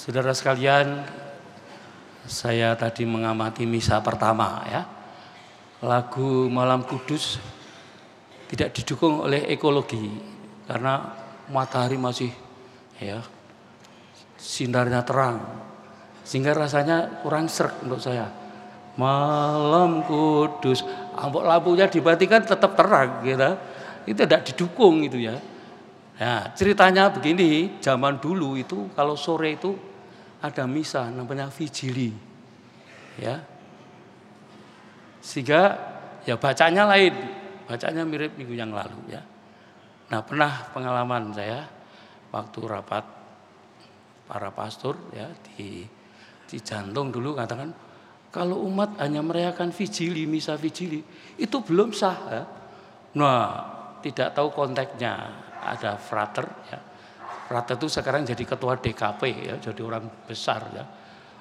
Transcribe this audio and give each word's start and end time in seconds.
Saudara 0.00 0.32
sekalian, 0.32 1.04
saya 2.24 2.72
tadi 2.72 3.04
mengamati 3.04 3.68
misa 3.68 4.00
pertama 4.00 4.64
ya. 4.64 4.88
Lagu 5.84 6.48
Malam 6.48 6.88
Kudus 6.88 7.36
tidak 8.48 8.72
didukung 8.72 9.20
oleh 9.20 9.44
ekologi 9.52 10.08
karena 10.64 11.04
matahari 11.52 12.00
masih 12.00 12.32
ya 12.96 13.20
sinarnya 14.40 15.04
terang 15.04 15.36
sehingga 16.24 16.56
rasanya 16.56 17.20
kurang 17.20 17.52
serak 17.52 17.76
untuk 17.84 18.00
saya. 18.00 18.24
Malam 18.96 20.00
Kudus, 20.08 20.80
ambok 21.12 21.44
lampunya 21.44 21.92
dibatikan 21.92 22.40
tetap 22.40 22.72
terang 22.72 23.20
gitu. 23.20 23.52
Itu 24.08 24.24
tidak 24.24 24.48
didukung 24.48 25.04
itu 25.04 25.20
ya. 25.20 25.36
Ya, 26.16 26.48
ceritanya 26.56 27.12
begini, 27.12 27.76
zaman 27.84 28.16
dulu 28.16 28.56
itu 28.56 28.88
kalau 28.96 29.12
sore 29.12 29.60
itu 29.60 29.89
ada 30.40 30.64
misa 30.64 31.08
namanya 31.12 31.52
vigili. 31.52 32.12
Ya. 33.20 33.44
Sehingga 35.20 35.76
ya 36.24 36.40
bacanya 36.40 36.88
lain, 36.88 37.12
bacanya 37.68 38.02
mirip 38.08 38.34
minggu 38.40 38.56
yang 38.56 38.72
lalu 38.72 39.12
ya. 39.12 39.20
Nah, 40.10 40.20
pernah 40.24 40.72
pengalaman 40.72 41.30
saya 41.36 41.68
waktu 42.32 42.60
rapat 42.66 43.04
para 44.26 44.50
pastor 44.50 44.96
ya 45.14 45.28
di 45.54 45.84
di 46.50 46.58
jantung 46.62 47.14
dulu 47.14 47.34
katakan 47.38 47.70
kalau 48.30 48.62
umat 48.66 48.98
hanya 49.02 49.22
merayakan 49.22 49.74
vigili, 49.74 50.26
misa 50.26 50.54
vigili 50.54 51.02
itu 51.38 51.56
belum 51.62 51.90
sah 51.90 52.18
ya. 52.30 52.42
Nah, 53.18 53.42
tidak 54.00 54.34
tahu 54.38 54.54
konteksnya 54.54 55.12
ada 55.60 55.98
frater 55.98 56.46
ya. 56.70 56.78
Frater 57.50 57.74
itu 57.74 57.90
sekarang 57.90 58.22
jadi 58.22 58.46
ketua 58.46 58.78
DKP 58.78 59.22
ya, 59.42 59.58
jadi 59.58 59.82
orang 59.82 60.06
besar 60.22 60.70
ya. 60.70 60.86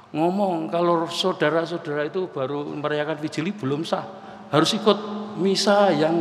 Ngomong 0.09 0.65
kalau 0.73 1.05
saudara-saudara 1.05 2.09
itu 2.09 2.25
baru 2.33 2.65
merayakan 2.65 3.21
vigili 3.21 3.53
belum 3.53 3.85
sah, 3.85 4.09
harus 4.49 4.73
ikut 4.73 4.97
misa 5.37 5.93
yang 5.93 6.17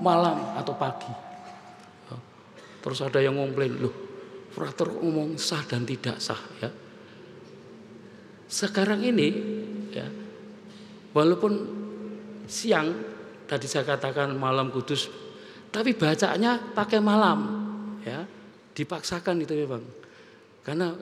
malam 0.00 0.56
atau 0.56 0.72
pagi. 0.72 1.12
Ya. 2.08 2.16
Terus 2.80 3.04
ada 3.04 3.20
yang 3.20 3.36
ngomplain, 3.36 3.76
loh 3.76 3.92
frater 4.56 4.88
ngomong 4.88 5.36
sah 5.36 5.68
dan 5.68 5.84
tidak 5.84 6.16
sah 6.16 6.40
ya. 6.64 6.72
Sekarang 8.48 9.04
ini 9.04 9.28
ya, 9.92 10.08
walaupun 11.12 11.52
siang 12.48 12.88
tadi 13.44 13.68
saya 13.68 13.84
katakan 13.84 14.32
malam 14.32 14.72
kudus 14.72 15.12
tapi 15.68 15.92
bacanya 15.92 16.56
pakai 16.72 17.04
malam, 17.04 17.38
ya 18.00 18.39
dipaksakan 18.80 19.44
itu 19.44 19.52
ya 19.52 19.66
bang, 19.68 19.84
karena 20.64 20.96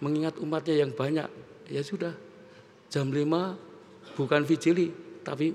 mengingat 0.00 0.40
umatnya 0.40 0.82
yang 0.82 0.92
banyak, 0.96 1.28
ya 1.68 1.84
sudah 1.84 2.16
jam 2.88 3.08
5 3.08 4.16
bukan 4.16 4.42
vigili 4.44 4.92
tapi 5.24 5.54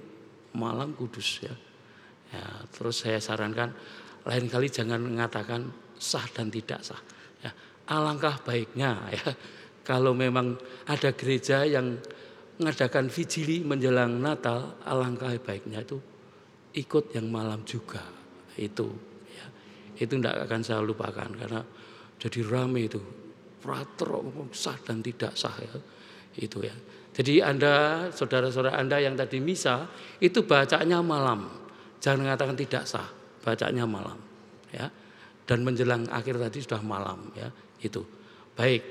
malam 0.58 0.96
kudus 0.98 1.46
ya. 1.46 1.54
ya 2.34 2.46
terus 2.74 3.06
saya 3.06 3.22
sarankan 3.22 3.70
lain 4.26 4.46
kali 4.50 4.68
jangan 4.72 5.00
mengatakan 5.04 5.70
sah 6.00 6.26
dan 6.34 6.50
tidak 6.50 6.82
sah. 6.82 7.00
Ya, 7.44 7.54
alangkah 7.92 8.42
baiknya 8.42 8.98
ya 9.14 9.30
kalau 9.88 10.18
memang 10.18 10.58
ada 10.90 11.14
gereja 11.14 11.64
yang 11.64 12.02
mengadakan 12.58 13.08
vigili 13.08 13.62
menjelang 13.62 14.18
Natal, 14.18 14.82
alangkah 14.82 15.32
baiknya 15.38 15.86
itu 15.86 16.02
ikut 16.74 17.14
yang 17.14 17.30
malam 17.30 17.62
juga 17.64 18.02
itu 18.58 18.90
ya. 18.90 19.17
Itu 19.98 20.14
tidak 20.18 20.46
akan 20.46 20.62
saya 20.62 20.82
lupakan 20.86 21.30
karena 21.34 21.62
jadi 22.18 22.40
rame 22.46 22.90
itu. 22.90 23.02
Frater 23.58 24.10
sah 24.54 24.78
dan 24.86 25.02
tidak 25.02 25.34
sah 25.34 25.54
ya. 25.58 25.74
Itu 26.38 26.62
ya. 26.62 26.74
Jadi 27.18 27.42
anda 27.42 28.08
saudara-saudara 28.14 28.78
anda 28.78 29.02
yang 29.02 29.18
tadi 29.18 29.42
misa 29.42 29.90
itu 30.22 30.46
bacanya 30.46 31.02
malam. 31.02 31.50
Jangan 31.98 32.30
mengatakan 32.30 32.54
tidak 32.54 32.86
sah 32.86 33.10
bacanya 33.42 33.90
malam 33.90 34.22
ya. 34.70 34.86
Dan 35.48 35.66
menjelang 35.66 36.06
akhir 36.14 36.38
tadi 36.38 36.62
sudah 36.62 36.82
malam 36.86 37.34
ya. 37.34 37.50
Itu. 37.82 38.06
Baik. 38.54 38.84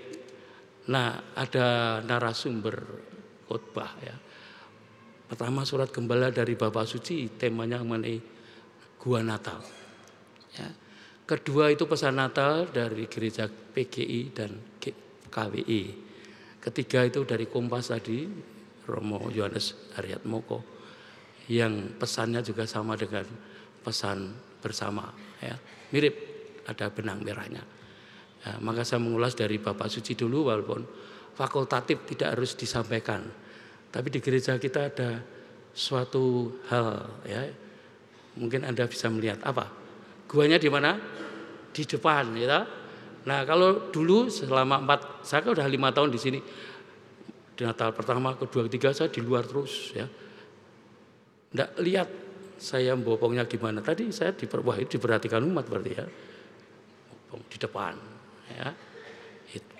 Nah 0.91 1.35
ada 1.39 1.99
narasumber 2.03 2.75
khotbah 3.47 3.95
ya. 4.03 4.17
Pertama 5.27 5.67
surat 5.67 5.91
gembala 5.91 6.31
dari 6.31 6.55
Bapak 6.55 6.87
Suci 6.87 7.27
temanya 7.35 7.83
mengenai 7.83 8.19
gua 8.99 9.23
Natal. 9.23 9.59
Ya. 10.55 10.86
Kedua 11.27 11.75
itu 11.75 11.91
pesan 11.91 12.23
Natal 12.23 12.71
dari 12.71 13.11
gereja 13.11 13.51
PGI 13.51 14.21
dan 14.31 14.79
KWI. 15.27 15.83
Ketiga 16.63 17.03
itu 17.03 17.27
dari 17.27 17.51
Kompas 17.51 17.91
tadi 17.91 18.27
Romo 18.87 19.27
Yohanes 19.35 19.95
Haryat 19.99 20.23
Moko 20.23 20.63
yang 21.51 21.99
pesannya 21.99 22.43
juga 22.47 22.67
sama 22.67 22.95
dengan 22.99 23.27
pesan 23.83 24.35
bersama 24.59 25.07
ya 25.39 25.55
mirip 25.95 26.15
ada 26.67 26.91
benang 26.91 27.23
merahnya 27.23 27.63
ya, 28.43 28.59
maka 28.59 28.83
saya 28.83 28.99
mengulas 28.99 29.39
dari 29.39 29.63
Bapak 29.63 29.87
Suci 29.87 30.19
dulu 30.19 30.51
walaupun 30.51 30.83
fakultatif 31.39 32.03
tidak 32.11 32.35
harus 32.35 32.59
disampaikan 32.59 33.23
tapi 33.95 34.11
di 34.11 34.19
gereja 34.19 34.59
kita 34.59 34.91
ada 34.91 35.23
suatu 35.77 36.57
hal 36.73 37.21
ya. 37.29 37.45
Mungkin 38.37 38.69
Anda 38.69 38.85
bisa 38.85 39.09
melihat 39.09 39.41
apa? 39.45 39.69
Guanya 40.37 40.61
di 40.61 40.69
mana? 40.69 41.01
Di 41.73 41.89
depan 41.89 42.37
ya. 42.37 42.61
Nah, 43.25 43.41
kalau 43.49 43.89
dulu 43.89 44.29
selama 44.29 44.85
empat, 44.85 45.25
saya 45.25 45.41
kan 45.41 45.57
udah 45.57 45.65
lima 45.65 45.89
tahun 45.97 46.13
di 46.13 46.21
sini. 46.21 46.39
Di 47.57 47.65
Natal 47.65 47.97
pertama, 47.97 48.37
kedua, 48.37 48.69
ketiga 48.69 48.93
saya 48.93 49.09
di 49.09 49.25
luar 49.25 49.49
terus 49.49 49.97
ya. 49.97 50.05
Nggak 51.57 51.71
lihat 51.81 52.09
saya 52.61 52.93
bopongnya 53.01 53.49
di 53.49 53.57
mana. 53.57 53.81
Tadi 53.81 54.13
saya 54.13 54.37
di 54.37 54.45
wah 54.45 54.77
itu 54.77 55.01
diperhatikan 55.01 55.41
umat 55.41 55.65
berarti 55.65 55.93
ya. 55.97 56.05
Bopong 56.05 57.43
di 57.49 57.57
depan 57.57 57.95
ya. 58.53 58.69
Itu. 59.57 59.75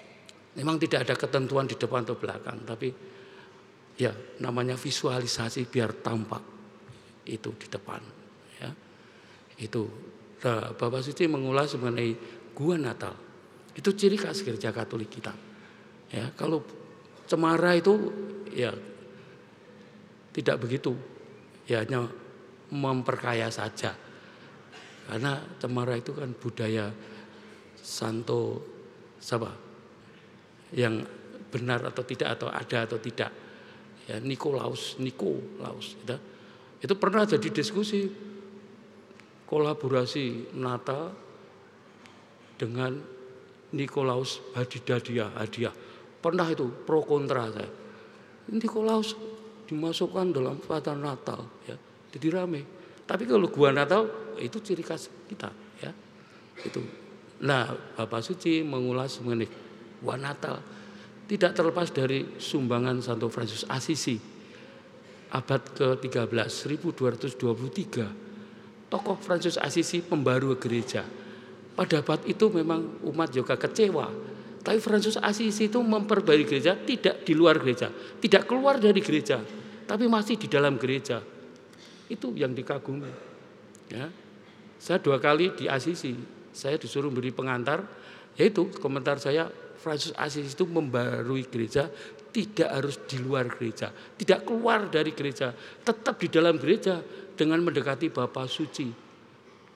Memang 0.57 0.81
tidak 0.81 1.05
ada 1.05 1.15
ketentuan 1.21 1.69
di 1.69 1.77
depan 1.77 2.01
atau 2.01 2.17
belakang, 2.17 2.65
tapi 2.65 2.89
ya 3.97 4.13
namanya 4.41 4.77
visualisasi 4.77 5.69
biar 5.69 6.01
tampak 6.01 6.45
itu 7.27 7.51
di 7.57 7.67
depan 7.67 8.01
ya 8.61 8.71
itu 9.57 9.83
nah, 10.45 10.75
Bapak 10.75 11.01
Suci 11.01 11.25
mengulas 11.31 11.73
mengenai 11.79 12.17
gua 12.57 12.77
Natal. 12.77 13.15
Itu 13.77 13.93
ciri 13.93 14.17
khas 14.17 14.41
gereja 14.41 14.73
Katolik 14.73 15.13
kita. 15.13 15.33
Ya 16.13 16.33
kalau 16.33 16.65
cemara 17.29 17.77
itu 17.77 17.93
ya 18.53 18.73
tidak 20.33 20.57
begitu. 20.61 20.97
Ya 21.69 21.85
hanya 21.85 22.09
memperkaya 22.73 23.53
saja. 23.53 23.93
Karena 25.07 25.39
cemara 25.61 25.95
itu 25.95 26.17
kan 26.17 26.33
budaya 26.35 26.91
santo 27.79 28.65
siapa? 29.21 29.53
Yang 30.75 31.07
benar 31.53 31.85
atau 31.87 32.03
tidak 32.03 32.41
atau 32.41 32.49
ada 32.51 32.89
atau 32.89 32.99
tidak. 32.99 33.31
Ya 34.07 34.23
Nikolaus, 34.23 34.99
Nikolaus 35.03 35.99
gitu. 36.01 36.17
Itu 36.81 36.95
pernah 37.01 37.27
jadi 37.27 37.49
diskusi 37.51 38.07
kolaborasi 39.47 40.55
Natal 40.59 41.15
dengan 42.59 42.99
Nikolaus 43.73 44.43
hadiah 44.55 45.31
hadiah. 45.39 45.75
Pernah 46.23 46.47
itu 46.51 46.67
pro 46.87 47.07
kontra 47.07 47.51
saya. 47.51 47.71
Nikolaus 48.51 49.15
dimasukkan 49.67 50.35
dalam 50.35 50.59
pada 50.63 50.95
Natal 50.95 51.47
ya. 51.67 51.79
Jadi 52.15 52.27
rame. 52.31 52.63
Tapi 53.07 53.27
kalau 53.27 53.47
gua 53.51 53.71
Natal 53.71 54.35
itu 54.39 54.59
ciri 54.63 54.83
khas 54.83 55.11
kita 55.31 55.51
ya. 55.83 55.91
Itu. 56.63 56.83
Nah, 57.43 57.69
Bapak 57.95 58.25
Suci 58.25 58.65
mengulas 58.67 59.21
mengenai 59.23 59.47
gua 60.03 60.19
Natal 60.19 60.59
tidak 61.27 61.59
terlepas 61.59 61.91
dari 61.91 62.39
sumbangan 62.39 63.03
Santo 63.03 63.27
Fransiskus 63.27 63.67
Assisi 63.67 64.15
abad 65.35 65.63
ke-13 65.75 66.31
1223 66.39 68.26
tokoh 68.89 69.19
Fransiskus 69.19 69.61
Assisi 69.63 70.03
pembaru 70.03 70.55
gereja. 70.59 71.03
Pada 71.77 72.01
abad 72.01 72.25
itu 72.25 72.49
memang 72.49 73.05
umat 73.05 73.29
juga 73.35 73.59
kecewa. 73.61 74.09
Tapi 74.65 74.79
Fransiskus 74.83 75.23
Assisi 75.23 75.71
itu 75.71 75.79
memperbarui 75.79 76.43
gereja 76.43 76.75
tidak 76.75 77.23
di 77.23 77.33
luar 77.39 77.63
gereja 77.63 77.87
tidak 78.19 78.51
keluar 78.51 78.83
dari 78.83 78.99
gereja 78.99 79.39
tapi 79.87 80.11
masih 80.11 80.35
di 80.35 80.51
dalam 80.51 80.75
gereja. 80.83 81.23
Itu 82.11 82.35
yang 82.35 82.55
dikagumi 82.55 83.11
ya. 83.91 84.11
Saya 84.83 84.99
dua 84.99 85.23
kali 85.23 85.55
di 85.55 85.71
Assisi 85.71 86.15
saya 86.51 86.75
disuruh 86.81 87.13
beri 87.13 87.31
pengantar 87.31 87.87
yaitu 88.35 88.67
komentar 88.83 89.23
saya 89.23 89.49
Francis 89.79 90.11
Asis 90.19 90.59
itu 90.59 90.67
membarui 90.67 91.47
gereja 91.47 91.87
tidak 92.37 92.69
harus 92.69 93.01
di 93.09 93.17
luar 93.17 93.49
gereja, 93.49 93.89
tidak 93.89 94.45
keluar 94.45 94.93
dari 94.93 95.17
gereja, 95.17 95.57
tetap 95.57 96.21
di 96.21 96.29
dalam 96.29 96.61
gereja 96.61 97.01
dengan 97.33 97.65
mendekati 97.65 98.13
Bapa 98.13 98.45
Suci, 98.45 98.93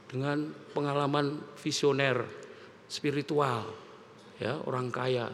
dengan 0.05 0.45
pengalaman 0.77 1.57
visioner 1.57 2.21
spiritual, 2.85 3.65
ya 4.37 4.61
orang 4.69 4.93
kaya 4.93 5.33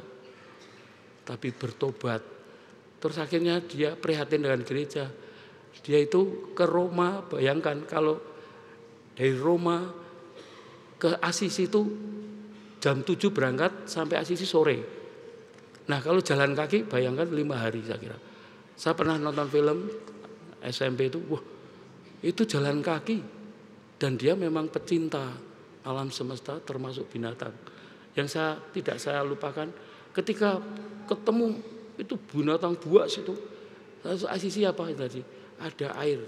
tapi 1.27 1.51
bertobat. 1.51 2.23
Terus 3.03 3.19
akhirnya 3.19 3.59
dia 3.59 3.99
prihatin 3.99 4.47
dengan 4.47 4.63
gereja. 4.63 5.11
Dia 5.83 5.99
itu 5.99 6.55
ke 6.55 6.63
Roma, 6.63 7.27
bayangkan 7.27 7.83
kalau 7.91 8.23
dari 9.19 9.35
Roma 9.35 9.83
ke 10.95 11.19
Asisi 11.19 11.67
itu 11.67 11.83
jam 12.79 13.03
7 13.03 13.35
berangkat 13.35 13.91
sampai 13.91 14.23
Asisi 14.23 14.47
sore. 14.47 14.96
Nah 15.87 15.99
kalau 16.03 16.19
jalan 16.19 16.53
kaki 16.55 16.87
bayangkan 16.91 17.31
lima 17.31 17.63
hari 17.63 17.83
saya 17.87 17.99
kira. 17.99 18.19
Saya 18.77 18.93
pernah 18.93 19.17
nonton 19.17 19.47
film 19.49 19.89
SMP 20.61 21.09
itu, 21.09 21.23
wah 21.31 21.43
itu 22.21 22.43
jalan 22.45 22.83
kaki. 22.83 23.19
Dan 23.97 24.21
dia 24.21 24.37
memang 24.37 24.69
pecinta 24.69 25.33
alam 25.87 26.13
semesta 26.13 26.61
termasuk 26.61 27.09
binatang. 27.09 27.55
Yang 28.13 28.37
saya 28.37 28.61
tidak 28.75 28.97
saya 29.01 29.25
lupakan 29.25 29.71
ketika 30.13 30.61
ketemu 31.09 31.57
itu 31.97 32.19
binatang 32.19 32.77
buas 32.77 33.17
itu 33.17 33.33
asisi 34.29 34.69
apa 34.69 34.91
tadi. 34.93 35.25
Ada 35.57 35.97
air 35.97 36.21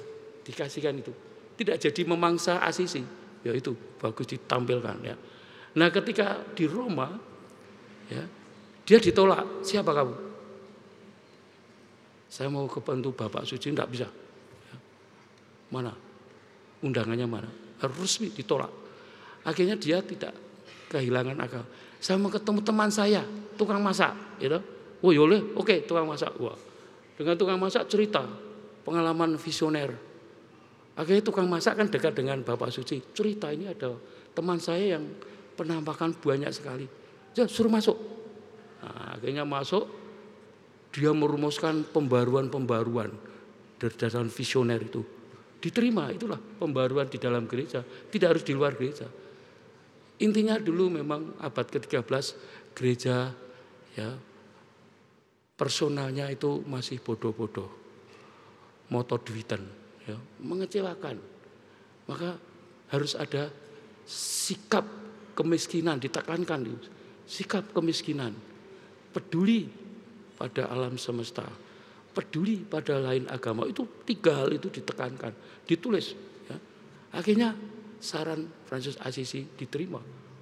dikasihkan 0.46 0.96
itu. 1.04 1.12
Tidak 1.58 1.76
jadi 1.76 2.02
memangsa 2.08 2.64
asisi. 2.64 3.04
Ya 3.44 3.52
itu 3.52 3.76
bagus 4.00 4.32
ditampilkan 4.32 4.96
ya. 5.04 5.16
Nah 5.76 5.88
ketika 5.92 6.40
di 6.56 6.64
Roma 6.64 7.20
ya 8.08 8.24
dia 8.88 8.96
ditolak 8.96 9.60
siapa 9.60 9.92
kamu 9.92 10.16
saya 12.32 12.48
mau 12.48 12.64
ke 12.64 12.80
bantu 12.80 13.12
Bapak 13.12 13.44
Suci 13.44 13.68
tidak 13.68 13.92
bisa 13.92 14.08
ya. 14.08 14.76
mana 15.68 15.92
undangannya 16.80 17.28
mana 17.28 17.50
harus 17.84 17.96
resmi 18.00 18.32
ditolak 18.32 18.72
akhirnya 19.44 19.76
dia 19.76 20.00
tidak 20.00 20.32
kehilangan 20.88 21.36
akal 21.44 21.64
saya 21.98 22.14
mau 22.14 22.30
ketemu 22.30 22.62
teman 22.62 22.90
saya, 22.94 23.26
tukang 23.58 23.82
masak, 23.82 24.14
gitu. 24.38 24.62
Oh 25.02 25.10
yole, 25.10 25.38
ya 25.38 25.42
oke 25.58 25.74
tukang 25.86 26.06
masak. 26.06 26.30
Wah, 26.38 26.54
dengan 27.18 27.34
tukang 27.34 27.58
masak 27.58 27.90
cerita 27.90 28.22
pengalaman 28.86 29.34
visioner. 29.38 29.90
Akhirnya 30.98 31.22
tukang 31.22 31.46
masak 31.46 31.78
kan 31.78 31.86
dekat 31.90 32.14
dengan 32.14 32.42
Bapak 32.42 32.70
Suci. 32.74 32.98
Cerita 33.14 33.50
ini 33.54 33.70
ada 33.70 33.94
teman 34.34 34.58
saya 34.58 34.98
yang 34.98 35.06
penampakan 35.54 36.14
banyak 36.18 36.50
sekali. 36.50 36.86
Ya 37.34 37.46
suruh 37.46 37.70
masuk. 37.70 37.94
Nah, 38.78 39.18
akhirnya 39.18 39.42
masuk, 39.42 39.84
dia 40.94 41.10
merumuskan 41.12 41.84
pembaruan-pembaruan 41.88 43.10
dari 43.78 43.94
dasar 43.94 44.26
visioner 44.26 44.80
itu. 44.82 45.02
Diterima, 45.58 46.10
itulah 46.14 46.38
pembaruan 46.38 47.10
di 47.10 47.18
dalam 47.18 47.50
gereja. 47.50 47.82
Tidak 47.82 48.28
harus 48.30 48.46
di 48.46 48.54
luar 48.54 48.78
gereja. 48.78 49.06
Intinya 50.18 50.58
dulu 50.58 50.98
memang 50.98 51.38
abad 51.38 51.66
ke-13 51.66 52.24
gereja 52.74 53.30
ya 53.94 54.10
personalnya 55.58 56.30
itu 56.30 56.62
masih 56.66 57.02
bodoh-bodoh. 57.02 57.70
Moto 58.88 59.18
duitan 59.18 59.62
ya, 60.06 60.14
mengecewakan. 60.42 61.18
Maka 62.06 62.38
harus 62.94 63.18
ada 63.18 63.50
sikap 64.08 64.86
kemiskinan 65.36 66.00
ditekankan 66.00 66.64
sikap 67.28 67.68
kemiskinan 67.76 68.32
peduli 69.12 69.68
pada 70.38 70.70
alam 70.70 70.94
semesta 71.00 71.46
peduli 72.14 72.62
pada 72.66 72.98
lain 72.98 73.26
agama 73.30 73.66
itu 73.66 73.86
tiga 74.02 74.44
hal 74.44 74.50
itu 74.54 74.70
ditekankan 74.70 75.32
ditulis 75.66 76.14
ya. 76.50 76.56
akhirnya 77.14 77.54
saran 77.98 78.46
Francis 78.66 78.96
Assisi 79.02 79.42
diterima 79.58 79.98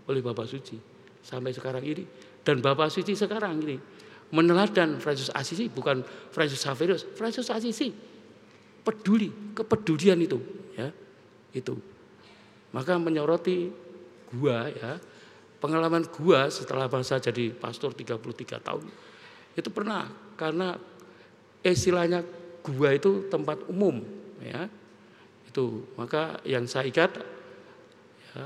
oleh 0.07 0.21
Bapak 0.23 0.47
Suci 0.47 0.77
sampai 1.25 1.51
sekarang 1.51 1.83
ini. 1.83 2.05
Dan 2.47 2.63
Bapak 2.63 2.87
Suci 2.95 3.19
sekarang 3.19 3.59
ini 3.59 3.77
meneladan 4.31 5.03
Francis 5.03 5.35
Assisi 5.35 5.67
bukan 5.67 6.03
Francis 6.31 6.63
Xaverius, 6.63 7.03
Francis 7.19 7.51
Assisi 7.51 7.91
peduli 8.87 9.55
kepedulian 9.55 10.19
itu 10.23 10.39
ya 10.79 10.95
itu 11.51 11.75
maka 12.71 12.95
menyoroti 13.03 13.67
gua 14.31 14.71
ya 14.71 14.99
pengalaman 15.67 16.07
gua 16.15 16.47
setelah 16.47 16.87
bangsa 16.87 17.19
jadi 17.19 17.51
pastor 17.51 17.91
33 17.91 18.63
tahun 18.63 18.87
itu 19.59 19.69
pernah 19.75 20.07
karena 20.39 20.79
istilahnya 21.67 22.23
gua 22.63 22.95
itu 22.95 23.27
tempat 23.27 23.67
umum 23.67 23.99
ya 24.39 24.71
itu 25.51 25.91
maka 25.99 26.39
yang 26.47 26.71
saya 26.71 26.87
ikat 26.87 27.19
ya, 28.31 28.45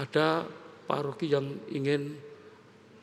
ada 0.00 0.48
paroki 0.88 1.28
yang 1.28 1.44
ingin 1.68 2.16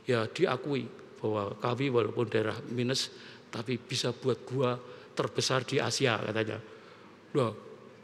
ya 0.09 0.25
diakui 0.25 0.87
bahwa 1.21 1.55
kami 1.59 1.87
walaupun 1.87 2.27
daerah 2.27 2.57
minus 2.71 3.11
tapi 3.47 3.77
bisa 3.77 4.09
buat 4.11 4.41
gua 4.43 4.75
terbesar 5.13 5.61
di 5.63 5.77
Asia 5.77 6.17
katanya. 6.17 6.57
Loh, 7.37 7.53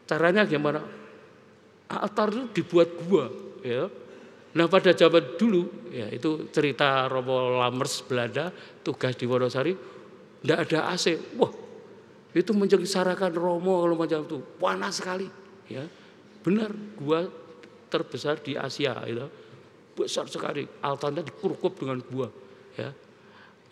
caranya 0.06 0.46
gimana? 0.46 0.80
Altar 1.90 2.30
itu 2.30 2.62
dibuat 2.62 2.90
gua 3.01 3.25
ya. 3.66 3.90
Nah 4.50 4.66
pada 4.66 4.98
zaman 4.98 5.38
dulu 5.38 5.94
ya 5.94 6.10
itu 6.10 6.50
cerita 6.50 7.06
Romo 7.06 7.62
Lamers 7.62 8.01
Belanda 8.01 8.50
tugas 8.81 9.13
di 9.13 9.30
Wonosari 9.30 9.74
tidak 10.42 10.60
ada 10.66 10.96
AC. 10.96 11.06
Wah 11.38 11.51
itu 12.34 12.51
menjengsarakan 12.54 13.34
Romo 13.36 13.86
kalau 13.86 13.96
macam 13.98 14.25
itu. 14.25 14.38
Panas 14.57 14.98
sekali 14.98 15.28
ya. 15.69 15.86
Benar 16.42 16.72
gua 16.98 17.30
terbesar 17.92 18.42
di 18.42 18.57
Asia 18.57 18.98
itu. 19.06 19.28
Besar 19.94 20.25
sekali. 20.31 20.66
Altarnya 20.81 21.22
dikurukup 21.22 21.78
dengan 21.78 22.01
buah 22.01 22.31
ya. 22.80 22.90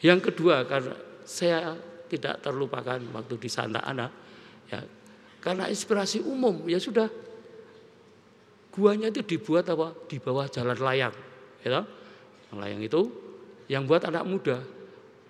Yang 0.04 0.30
kedua 0.30 0.62
karena 0.70 0.94
saya 1.26 1.74
tidak 2.06 2.46
terlupakan 2.46 3.02
waktu 3.18 3.36
di 3.42 3.50
Santa 3.50 3.82
Ana 3.82 4.06
ya. 4.70 4.82
Karena 5.42 5.72
inspirasi 5.72 6.22
umum 6.22 6.68
ya 6.68 6.78
sudah 6.78 7.08
guanya 8.78 9.10
itu 9.10 9.26
dibuat 9.26 9.66
apa 9.74 9.98
di 10.06 10.22
bawah 10.22 10.46
jalan 10.46 10.78
layang 10.78 11.16
ya 11.66 11.82
layang 12.54 12.82
itu 12.86 13.02
yang 13.66 13.90
buat 13.90 14.06
anak 14.06 14.24
muda 14.24 14.62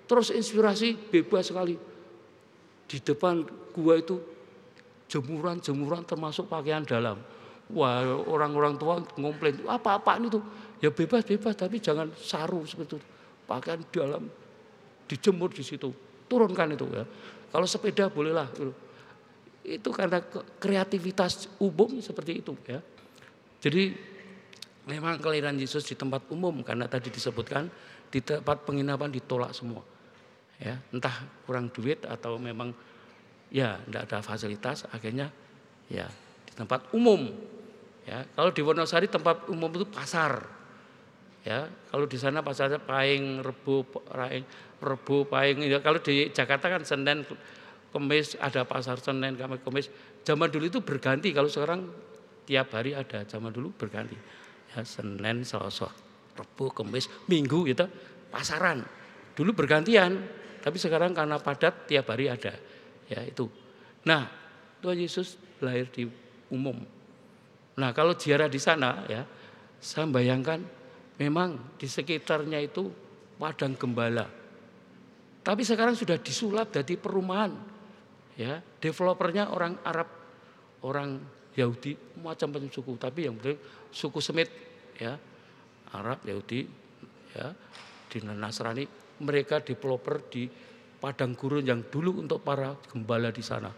terus 0.04 0.36
inspirasi 0.36 1.00
bebas 1.08 1.48
sekali 1.48 1.80
di 2.88 2.98
depan 3.00 3.48
gua 3.72 3.96
itu 3.96 4.20
jemuran-jemuran 5.08 6.04
termasuk 6.04 6.52
pakaian 6.52 6.84
dalam 6.84 7.16
Wah 7.68 8.00
orang-orang 8.32 8.80
tua 8.80 9.04
ngomplain 9.20 9.60
apa-apa 9.68 10.16
ini 10.24 10.32
tuh 10.32 10.40
ya 10.80 10.88
bebas-bebas 10.88 11.52
tapi 11.52 11.84
jangan 11.84 12.08
saru 12.16 12.64
seperti 12.64 12.96
itu. 12.96 13.00
Pakaian 13.44 13.84
dalam 13.92 14.24
dijemur 15.08 15.52
di 15.52 15.64
situ. 15.68 15.92
Turunkan 16.32 16.80
itu 16.80 16.88
ya. 16.88 17.04
Kalau 17.52 17.68
sepeda 17.68 18.08
bolehlah. 18.08 18.48
Gitu. 18.56 18.72
Itu 19.68 19.90
karena 19.92 20.24
kreativitas 20.64 21.52
umum 21.60 22.00
seperti 22.00 22.40
itu 22.40 22.56
ya. 22.64 22.80
Jadi 23.58 23.94
memang 24.88 25.20
kelahiran 25.20 25.58
Yesus 25.58 25.84
di 25.88 25.96
tempat 25.98 26.30
umum 26.32 26.64
karena 26.64 26.88
tadi 26.88 27.12
disebutkan 27.12 27.68
di 28.08 28.24
tempat 28.24 28.64
penginapan 28.64 29.12
ditolak 29.12 29.52
semua. 29.52 29.84
Ya, 30.58 30.82
entah 30.90 31.14
kurang 31.46 31.70
duit 31.70 32.02
atau 32.02 32.42
memang 32.42 32.74
ya 33.54 33.78
tidak 33.86 34.10
ada 34.10 34.18
fasilitas 34.26 34.90
akhirnya 34.90 35.30
ya 35.86 36.10
di 36.50 36.54
tempat 36.58 36.90
umum 36.98 37.30
Ya, 38.08 38.24
kalau 38.40 38.56
di 38.56 38.64
Wonosari 38.64 39.12
tempat 39.12 39.52
umum 39.52 39.68
itu 39.76 39.84
pasar. 39.84 40.40
Ya, 41.44 41.68
kalau 41.92 42.08
di 42.08 42.16
sana 42.16 42.40
pasarnya 42.40 42.80
Paing, 42.80 43.44
Rebu, 43.44 43.84
Raing, 44.08 44.48
Rebu, 44.80 45.28
Paing. 45.28 45.60
Ya, 45.68 45.84
kalau 45.84 46.00
di 46.00 46.32
Jakarta 46.32 46.72
kan 46.72 46.88
Senin, 46.88 47.28
Kemis 47.92 48.40
ada 48.40 48.64
pasar 48.64 49.04
Senin, 49.04 49.36
Kamis, 49.36 49.60
Kemis. 49.60 49.88
Zaman 50.24 50.48
dulu 50.48 50.72
itu 50.72 50.80
berganti. 50.80 51.36
Kalau 51.36 51.52
sekarang 51.52 51.92
tiap 52.48 52.72
hari 52.72 52.96
ada. 52.96 53.28
Zaman 53.28 53.52
dulu 53.52 53.76
berganti. 53.76 54.16
Ya, 54.72 54.82
Senin, 54.88 55.44
Selasa, 55.44 55.92
Rebu, 56.40 56.72
Kemis, 56.72 57.12
Minggu 57.28 57.68
itu 57.68 57.84
pasaran. 58.32 58.88
Dulu 59.36 59.52
bergantian, 59.52 60.16
tapi 60.64 60.80
sekarang 60.80 61.12
karena 61.12 61.36
padat 61.38 61.86
tiap 61.86 62.08
hari 62.08 62.32
ada. 62.32 62.56
Ya, 63.12 63.22
itu. 63.28 63.52
Nah, 64.08 64.32
Tuhan 64.80 64.98
Yesus 64.98 65.36
lahir 65.60 65.92
di 65.92 66.08
umum 66.48 66.98
Nah 67.78 67.94
kalau 67.94 68.18
ziarah 68.18 68.50
di 68.50 68.58
sana 68.58 69.06
ya, 69.06 69.22
saya 69.78 70.10
bayangkan 70.10 70.58
memang 71.22 71.78
di 71.78 71.86
sekitarnya 71.86 72.58
itu 72.58 72.90
padang 73.38 73.78
gembala. 73.78 74.26
Tapi 75.46 75.62
sekarang 75.64 75.94
sudah 75.94 76.18
disulap 76.18 76.74
jadi 76.74 76.98
perumahan. 76.98 77.54
Ya, 78.38 78.62
developernya 78.82 79.50
orang 79.50 79.82
Arab, 79.82 80.10
orang 80.86 81.22
Yahudi, 81.58 81.98
macam-macam 82.22 82.70
suku. 82.70 82.94
Tapi 83.02 83.26
yang 83.26 83.36
penting 83.42 83.58
suku 83.90 84.22
Semit, 84.22 84.50
ya, 85.02 85.18
Arab, 85.98 86.22
Yahudi, 86.22 86.70
ya, 87.34 87.52
di 88.08 88.18
Nasrani, 88.22 88.86
mereka 89.26 89.60
developer 89.60 90.22
di 90.30 90.46
padang 91.02 91.34
gurun 91.34 91.66
yang 91.66 91.82
dulu 91.90 92.22
untuk 92.22 92.46
para 92.46 92.78
gembala 92.94 93.34
di 93.34 93.42
sana. 93.42 93.74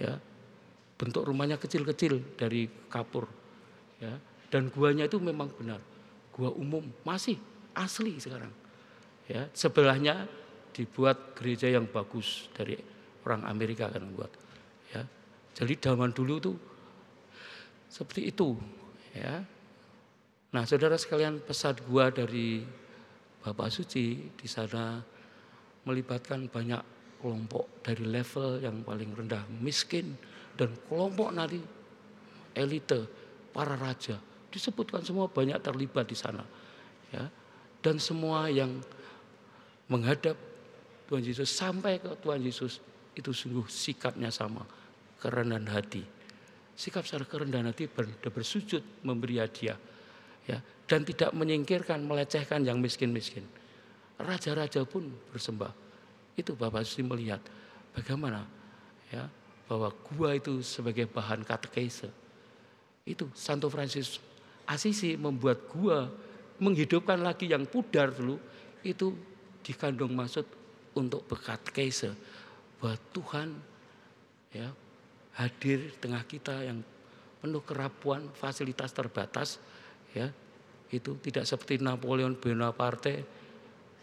Ya, 0.00 0.16
bentuk 1.00 1.24
rumahnya 1.24 1.56
kecil-kecil 1.56 2.36
dari 2.36 2.68
kapur 2.92 3.24
ya 4.04 4.12
dan 4.52 4.68
guanya 4.68 5.08
itu 5.08 5.16
memang 5.16 5.48
benar 5.56 5.80
gua 6.28 6.52
umum 6.52 6.84
masih 7.08 7.40
asli 7.72 8.20
sekarang 8.20 8.52
ya 9.24 9.48
sebelahnya 9.56 10.28
dibuat 10.76 11.32
gereja 11.32 11.72
yang 11.72 11.88
bagus 11.88 12.52
dari 12.52 12.76
orang 13.24 13.48
Amerika 13.48 13.88
kan 13.88 14.04
buat 14.12 14.28
ya 14.92 15.00
jadi 15.56 15.72
zaman 15.80 16.12
dulu 16.12 16.34
tuh 16.36 16.56
seperti 17.90 18.30
itu 18.30 18.54
ya. 19.12 19.42
Nah 20.54 20.62
saudara 20.62 20.94
sekalian 20.94 21.42
pesan 21.42 21.82
gua 21.90 22.14
dari 22.14 22.62
Bapak 23.42 23.68
Suci 23.68 24.30
di 24.30 24.48
sana 24.48 25.02
melibatkan 25.84 26.46
banyak 26.46 26.82
kelompok 27.20 27.82
dari 27.84 28.06
level 28.06 28.62
yang 28.62 28.80
paling 28.86 29.12
rendah 29.12 29.44
miskin 29.60 30.14
dan 30.54 30.72
kelompok 30.86 31.34
nanti 31.34 31.58
elite 32.54 33.10
para 33.50 33.74
raja. 33.74 34.16
Disebutkan 34.50 35.02
semua 35.02 35.30
banyak 35.30 35.58
terlibat 35.62 36.06
di 36.10 36.16
sana 36.18 36.42
ya. 37.10 37.26
Dan 37.80 37.96
semua 37.96 38.52
yang 38.52 38.76
menghadap 39.88 40.36
Tuhan 41.08 41.24
Yesus 41.24 41.48
sampai 41.48 41.98
ke 41.98 42.12
Tuhan 42.20 42.44
Yesus 42.44 42.78
itu 43.16 43.32
sungguh 43.32 43.66
sikapnya 43.66 44.28
sama, 44.28 44.62
kerendahan 45.18 45.66
hati. 45.66 46.19
Sikap 46.80 47.04
secara 47.04 47.28
kerendahan 47.28 47.68
hati 47.68 47.84
bersujud 48.32 48.80
memberi 49.04 49.36
hadiah 49.36 49.76
ya 50.48 50.56
dan 50.88 51.04
tidak 51.04 51.36
menyingkirkan 51.36 52.00
melecehkan 52.00 52.64
yang 52.64 52.80
miskin-miskin. 52.80 53.44
Raja-raja 54.16 54.88
pun 54.88 55.12
bersembah. 55.28 55.68
Itu 56.40 56.56
Bapak 56.56 56.88
Suci 56.88 57.04
melihat 57.04 57.44
bagaimana 57.92 58.48
ya 59.12 59.28
bahwa 59.68 59.92
gua 60.08 60.32
itu 60.40 60.64
sebagai 60.64 61.04
bahan 61.04 61.44
katekese. 61.44 62.08
Itu 63.04 63.28
Santo 63.36 63.68
Francis 63.68 64.16
Asisi 64.64 65.20
membuat 65.20 65.68
gua 65.68 66.08
menghidupkan 66.64 67.20
lagi 67.20 67.44
yang 67.44 67.68
pudar 67.68 68.08
dulu 68.08 68.40
itu 68.80 69.12
dikandung 69.60 70.16
maksud 70.16 70.48
untuk 70.96 71.28
bekat 71.28 71.60
keise 71.76 72.16
bahwa 72.80 72.96
Tuhan 73.12 73.48
ya 74.56 74.72
hadir 75.38 75.94
tengah 76.02 76.24
kita 76.26 76.64
yang 76.66 76.82
penuh 77.40 77.62
kerapuan, 77.62 78.28
fasilitas 78.34 78.90
terbatas 78.90 79.62
ya. 80.14 80.28
Itu 80.90 81.18
tidak 81.22 81.46
seperti 81.46 81.78
Napoleon 81.78 82.34
Bonaparte 82.34 83.22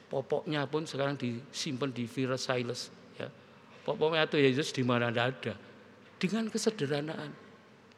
popoknya 0.08 0.64
pun 0.64 0.88
sekarang 0.88 1.20
disimpan 1.20 1.92
di 1.92 2.08
Versailles 2.08 2.88
ya. 3.20 3.28
Popoknya 3.84 4.24
itu 4.24 4.40
Yesus 4.40 4.72
di 4.72 4.84
mana 4.88 5.12
ada. 5.12 5.54
Dengan 6.18 6.48
kesederhanaan 6.48 7.30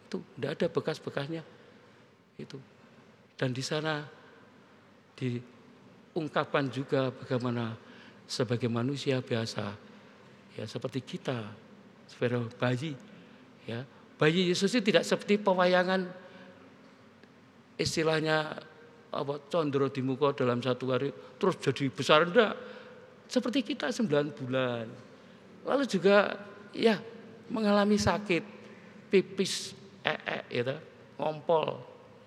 itu 0.10 0.18
tidak 0.36 0.52
ada 0.58 0.66
bekas-bekasnya. 0.74 1.44
Itu. 2.42 2.58
Dan 3.38 3.54
di 3.54 3.64
sana 3.64 4.04
diungkapkan 5.16 6.68
juga 6.74 7.14
bagaimana 7.14 7.78
sebagai 8.30 8.70
manusia 8.70 9.22
biasa 9.26 9.74
ya 10.54 10.66
seperti 10.70 11.02
kita 11.02 11.50
sebagai 12.06 12.46
bayi 12.62 12.94
ya. 13.66 13.84
Bayi 14.20 14.51
Yesus 14.51 14.75
itu 14.75 14.92
tidak 14.92 15.08
seperti 15.08 15.39
pewayangan 15.39 16.12
istilahnya 17.80 18.60
apa 19.10 19.34
condro 19.50 19.88
di 19.89 20.04
muka 20.04 20.36
dalam 20.36 20.60
satu 20.60 20.92
hari 20.92 21.10
terus 21.39 21.56
jadi 21.63 21.88
besar 21.88 22.28
enggak. 22.28 22.54
Seperti 23.30 23.63
kita 23.63 23.94
sembilan 23.94 24.25
bulan. 24.36 24.86
Lalu 25.63 25.84
juga 25.88 26.36
ya 26.75 27.00
mengalami 27.50 27.96
sakit 27.96 28.44
pipis 29.10 29.74
ee 30.04 30.44
ya 30.51 30.75
ngompol 31.16 31.80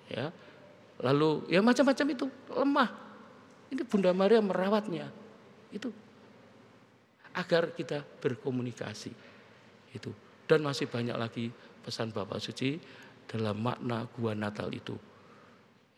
ya. 0.08 0.32
Lalu 1.02 1.50
ya 1.50 1.60
macam-macam 1.60 2.06
itu 2.14 2.26
lemah. 2.54 2.90
Ini 3.72 3.82
Bunda 3.88 4.12
Maria 4.12 4.40
merawatnya. 4.40 5.08
Itu 5.72 5.88
agar 7.32 7.72
kita 7.72 8.04
berkomunikasi. 8.20 9.12
Itu. 9.96 10.12
Dan 10.46 10.66
masih 10.66 10.90
banyak 10.90 11.16
lagi 11.16 11.48
pesan 11.82 12.10
Bapak 12.10 12.42
Suci 12.42 12.76
dalam 13.26 13.62
makna 13.62 14.06
gua 14.12 14.36
Natal 14.36 14.68
itu. 14.74 14.94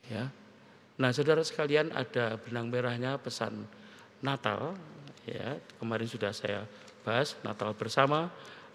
Ya. 0.09 0.29
Nah, 0.95 1.11
Saudara 1.11 1.43
sekalian 1.43 1.91
ada 1.91 2.39
benang 2.39 2.71
merahnya 2.71 3.19
pesan 3.19 3.67
Natal 4.23 4.79
ya. 5.27 5.59
Kemarin 5.81 6.07
sudah 6.07 6.31
saya 6.31 6.63
bahas 7.03 7.37
Natal 7.43 7.75
bersama 7.77 8.31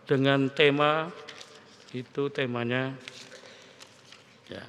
dengan 0.05 0.49
tema 0.49 1.09
itu 1.89 2.29
temanya 2.29 2.93
ya 4.45 4.61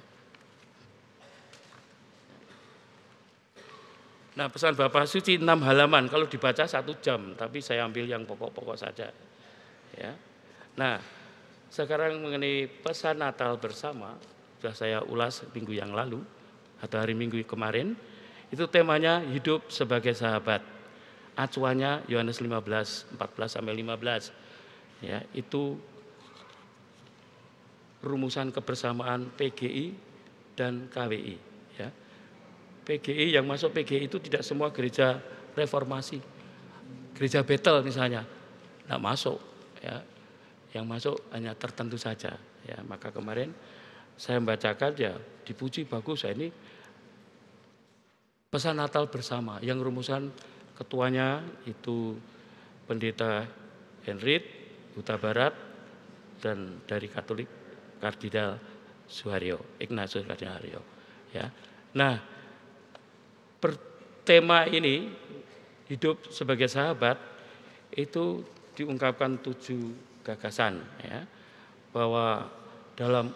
Nah 4.40 4.48
pesan 4.48 4.72
Bapak 4.72 5.04
Suci 5.04 5.36
enam 5.36 5.60
halaman, 5.66 6.08
kalau 6.08 6.24
dibaca 6.24 6.64
satu 6.64 6.96
jam, 7.04 7.36
tapi 7.36 7.60
saya 7.60 7.84
ambil 7.84 8.08
yang 8.08 8.24
pokok-pokok 8.24 8.72
saja. 8.72 9.12
Ya. 9.92 10.16
Nah 10.76 11.02
sekarang 11.70 12.18
mengenai 12.18 12.66
pesan 12.66 13.22
Natal 13.22 13.54
bersama, 13.58 14.18
sudah 14.58 14.74
saya 14.74 14.98
ulas 15.06 15.46
minggu 15.54 15.74
yang 15.74 15.94
lalu 15.94 16.22
atau 16.82 16.98
hari 16.98 17.14
minggu 17.14 17.40
kemarin, 17.46 17.94
itu 18.50 18.66
temanya 18.66 19.22
hidup 19.22 19.70
sebagai 19.70 20.12
sahabat. 20.12 20.62
Acuannya 21.38 22.04
Yohanes 22.10 22.42
15, 22.42 23.16
14 23.16 23.54
sampai 23.56 23.72
15. 23.72 24.34
Ya, 25.00 25.24
itu 25.32 25.80
rumusan 28.04 28.52
kebersamaan 28.52 29.32
PGI 29.38 29.96
dan 30.58 30.90
KWI. 30.92 31.50
PGI 32.90 33.38
yang 33.38 33.46
masuk 33.46 33.70
PGI 33.70 34.10
itu 34.10 34.18
tidak 34.18 34.42
semua 34.42 34.74
gereja 34.74 35.22
reformasi. 35.54 36.18
Gereja 37.14 37.46
Betel 37.46 37.86
misalnya, 37.86 38.26
tidak 38.82 38.98
masuk. 38.98 39.38
Ya. 39.78 40.02
Yang 40.70 40.84
masuk 40.86 41.16
hanya 41.34 41.52
tertentu 41.58 41.98
saja. 41.98 42.38
Ya, 42.66 42.78
maka 42.86 43.10
kemarin 43.10 43.50
saya 44.14 44.38
membacakan 44.38 44.94
ya 44.94 45.16
dipuji 45.42 45.88
bagus. 45.88 46.22
Ya, 46.22 46.30
ini 46.30 46.52
pesan 48.50 48.78
Natal 48.78 49.06
bersama 49.10 49.58
yang 49.62 49.78
rumusan 49.82 50.30
ketuanya 50.74 51.42
itu 51.66 52.18
pendeta 52.86 53.46
Henry 54.02 54.42
Huta 54.96 55.14
Barat 55.20 55.54
dan 56.42 56.82
dari 56.88 57.06
Katolik 57.06 57.46
Kardinal 58.00 58.58
Suharyo, 59.06 59.78
Ignatius 59.78 60.26
Kardinal 60.26 60.58
Suharyo. 60.58 60.82
Ya. 61.30 61.46
Nah, 61.94 62.18
tema 64.24 64.62
ini 64.70 65.10
hidup 65.90 66.30
sebagai 66.30 66.70
sahabat 66.70 67.18
itu 67.90 68.46
diungkapkan 68.78 69.42
tujuh 69.42 69.90
gagasan 70.34 70.80
ya 71.02 71.26
bahwa 71.90 72.46
dalam 72.94 73.34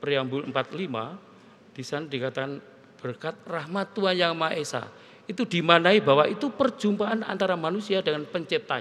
preambul 0.00 0.48
45 0.48 1.76
di 1.76 1.82
sana 1.84 2.08
dikatakan 2.08 2.60
berkat 3.00 3.36
rahmat 3.44 3.92
Tuhan 3.92 4.16
yang 4.16 4.32
Maha 4.36 4.56
Esa 4.56 4.88
itu 5.28 5.46
dimanai 5.46 6.00
bahwa 6.02 6.26
itu 6.26 6.50
perjumpaan 6.50 7.22
antara 7.22 7.54
manusia 7.54 8.00
dengan 8.00 8.24
pencipta 8.26 8.80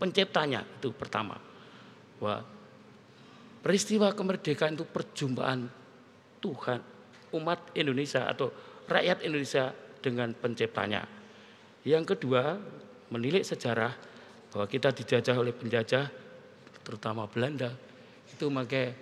penciptanya 0.00 0.64
itu 0.80 0.90
pertama 0.96 1.36
bahwa 2.18 2.42
peristiwa 3.62 4.10
kemerdekaan 4.14 4.74
itu 4.74 4.86
perjumpaan 4.88 5.68
Tuhan 6.38 6.80
umat 7.34 7.74
Indonesia 7.76 8.24
atau 8.24 8.48
rakyat 8.88 9.20
Indonesia 9.26 9.70
dengan 10.00 10.32
penciptanya. 10.32 11.04
Yang 11.84 12.16
kedua, 12.16 12.56
menilik 13.12 13.44
sejarah 13.44 13.92
bahwa 14.48 14.66
kita 14.66 14.94
dijajah 14.94 15.36
oleh 15.36 15.52
penjajah 15.52 16.08
terutama 16.88 17.28
Belanda 17.28 17.68
itu 18.32 18.48
memakai 18.48 18.96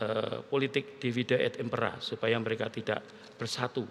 eh, 0.00 0.40
politik 0.48 0.96
divide 0.96 1.36
et 1.36 1.60
impera 1.60 2.00
supaya 2.00 2.40
mereka 2.40 2.72
tidak 2.72 3.04
bersatu. 3.36 3.84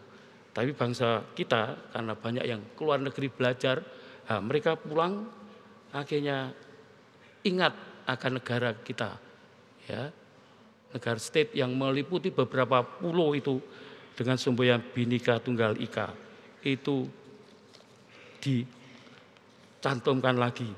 Tapi 0.49 0.73
bangsa 0.73 1.21
kita 1.37 1.93
karena 1.93 2.17
banyak 2.17 2.45
yang 2.49 2.73
keluar 2.73 2.97
negeri 2.97 3.29
belajar, 3.29 3.77
nah, 4.25 4.41
mereka 4.41 4.73
pulang 4.73 5.29
akhirnya 5.93 6.49
ingat 7.45 7.77
akan 8.09 8.41
negara 8.41 8.73
kita, 8.81 9.21
ya. 9.85 10.09
Negara 10.93 11.17
state 11.17 11.57
yang 11.57 11.73
meliputi 11.73 12.29
beberapa 12.29 12.85
pulau 12.85 13.33
itu 13.33 13.57
dengan 14.13 14.37
semboyan 14.37 14.77
Binika 14.93 15.41
Tunggal 15.41 15.73
Ika. 15.81 16.13
Itu 16.61 17.09
dicantumkan 18.37 20.37
lagi 20.37 20.69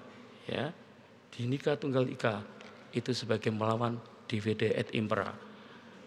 ya 0.45 0.69
Binika 1.35 1.75
Tunggal 1.75 2.07
Ika 2.07 2.39
itu 2.95 3.11
sebagai 3.11 3.51
melawan 3.51 3.99
DVD 4.31 4.71
et 4.71 4.95
Impera. 4.95 5.35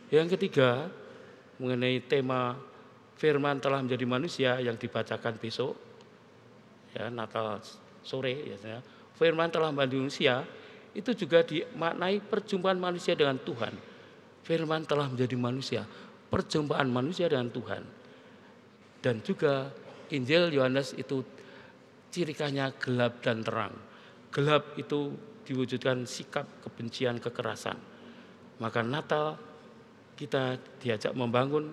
Yang 0.08 0.40
ketiga 0.40 0.88
mengenai 1.60 2.00
tema 2.00 2.56
firman 3.20 3.60
telah 3.60 3.84
menjadi 3.84 4.08
manusia 4.08 4.56
yang 4.56 4.80
dibacakan 4.80 5.36
besok 5.36 5.76
ya 6.96 7.12
Natal 7.12 7.60
sore 8.00 8.56
ya 8.56 8.80
firman 9.20 9.52
telah 9.52 9.68
menjadi 9.68 10.00
manusia 10.00 10.34
itu 10.96 11.12
juga 11.12 11.44
dimaknai 11.44 12.24
perjumpaan 12.24 12.80
manusia 12.80 13.12
dengan 13.12 13.36
Tuhan. 13.36 13.76
Firman 14.48 14.88
telah 14.88 15.12
menjadi 15.12 15.36
manusia 15.36 15.82
perjumpaan 16.32 16.88
manusia 16.88 17.28
dengan 17.28 17.52
Tuhan. 17.52 17.82
Dan 19.04 19.20
juga 19.24 19.68
Injil 20.08 20.52
Yohanes 20.56 20.96
itu 20.96 21.24
ciri 22.08 22.32
khasnya 22.32 22.72
gelap 22.80 23.20
dan 23.20 23.44
terang. 23.44 23.87
Gelap 24.28 24.76
itu 24.76 25.16
diwujudkan 25.48 26.04
sikap 26.04 26.44
kebencian 26.60 27.16
kekerasan. 27.16 27.80
Maka 28.60 28.84
Natal 28.84 29.40
kita 30.18 30.58
diajak 30.82 31.14
membangun 31.14 31.72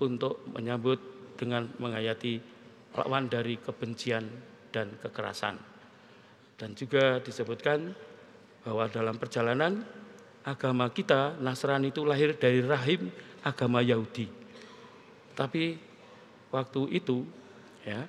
untuk 0.00 0.40
menyambut 0.48 0.96
dengan 1.36 1.68
menghayati 1.76 2.40
lawan 2.96 3.28
dari 3.28 3.60
kebencian 3.60 4.24
dan 4.72 4.96
kekerasan. 5.02 5.58
Dan 6.56 6.72
juga 6.76 7.20
disebutkan 7.20 7.92
bahwa 8.64 8.88
dalam 8.88 9.16
perjalanan 9.16 9.84
agama 10.44 10.88
kita 10.92 11.36
Nasrani 11.40 11.92
itu 11.92 12.04
lahir 12.04 12.36
dari 12.36 12.60
rahim 12.64 13.08
agama 13.44 13.80
Yahudi. 13.80 14.28
Tapi 15.36 15.76
waktu 16.52 16.82
itu 16.92 17.24
ya 17.84 18.04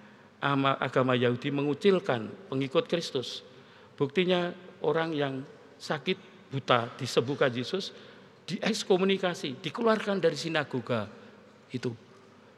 agama 0.81 1.15
Yahudi 1.15 1.49
mengucilkan 1.53 2.27
pengikut 2.51 2.87
Kristus. 2.91 3.43
Buktinya 4.01 4.49
orang 4.81 5.13
yang 5.13 5.45
sakit 5.77 6.49
buta 6.49 6.89
disembuhkan 6.97 7.53
Yesus 7.53 7.93
diekskomunikasi, 8.49 9.61
dikeluarkan 9.61 10.17
dari 10.17 10.33
sinagoga 10.33 11.05
itu. 11.69 11.93